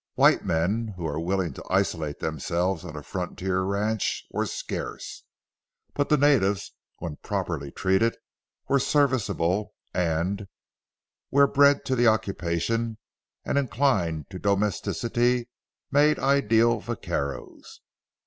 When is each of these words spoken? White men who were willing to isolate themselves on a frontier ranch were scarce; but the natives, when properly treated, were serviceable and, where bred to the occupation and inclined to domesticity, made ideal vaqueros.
White 0.15 0.43
men 0.43 0.95
who 0.97 1.03
were 1.03 1.19
willing 1.19 1.53
to 1.53 1.63
isolate 1.69 2.17
themselves 2.17 2.83
on 2.83 2.95
a 2.95 3.03
frontier 3.03 3.61
ranch 3.61 4.25
were 4.31 4.47
scarce; 4.47 5.25
but 5.93 6.09
the 6.09 6.17
natives, 6.17 6.73
when 6.97 7.17
properly 7.17 7.69
treated, 7.69 8.17
were 8.67 8.79
serviceable 8.79 9.75
and, 9.93 10.47
where 11.29 11.45
bred 11.45 11.85
to 11.85 11.95
the 11.95 12.07
occupation 12.07 12.97
and 13.45 13.59
inclined 13.59 14.27
to 14.31 14.39
domesticity, 14.39 15.49
made 15.91 16.17
ideal 16.17 16.79
vaqueros. 16.79 17.81